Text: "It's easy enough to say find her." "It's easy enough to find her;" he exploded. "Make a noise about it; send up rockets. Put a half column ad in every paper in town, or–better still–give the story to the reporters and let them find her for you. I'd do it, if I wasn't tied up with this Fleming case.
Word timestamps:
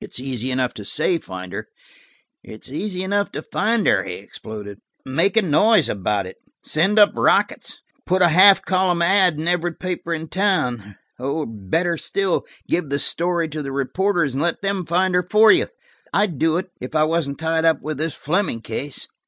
"It's 0.00 0.20
easy 0.20 0.52
enough 0.52 0.72
to 0.74 0.84
say 0.84 1.18
find 1.18 1.52
her." 1.52 1.66
"It's 2.44 2.68
easy 2.70 3.02
enough 3.02 3.32
to 3.32 3.42
find 3.42 3.88
her;" 3.88 4.04
he 4.04 4.14
exploded. 4.14 4.78
"Make 5.04 5.36
a 5.36 5.42
noise 5.42 5.88
about 5.88 6.26
it; 6.26 6.36
send 6.62 6.96
up 6.96 7.10
rockets. 7.16 7.78
Put 8.06 8.22
a 8.22 8.28
half 8.28 8.62
column 8.62 9.02
ad 9.02 9.40
in 9.40 9.48
every 9.48 9.74
paper 9.74 10.14
in 10.14 10.28
town, 10.28 10.96
or–better 11.18 11.96
still–give 11.96 12.88
the 12.88 13.00
story 13.00 13.48
to 13.48 13.60
the 13.60 13.72
reporters 13.72 14.34
and 14.34 14.44
let 14.44 14.62
them 14.62 14.86
find 14.86 15.16
her 15.16 15.24
for 15.28 15.50
you. 15.50 15.66
I'd 16.12 16.38
do 16.38 16.56
it, 16.58 16.70
if 16.80 16.94
I 16.94 17.02
wasn't 17.02 17.40
tied 17.40 17.64
up 17.64 17.82
with 17.82 17.98
this 17.98 18.14
Fleming 18.14 18.60
case. 18.60 19.08